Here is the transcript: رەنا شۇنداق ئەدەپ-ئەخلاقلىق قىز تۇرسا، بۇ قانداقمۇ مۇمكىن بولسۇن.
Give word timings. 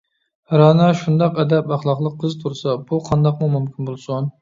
رەنا 0.61 0.87
شۇنداق 1.01 1.37
ئەدەپ-ئەخلاقلىق 1.45 2.17
قىز 2.25 2.37
تۇرسا، 2.43 2.77
بۇ 2.91 3.03
قانداقمۇ 3.11 3.55
مۇمكىن 3.57 3.93
بولسۇن. 3.97 4.37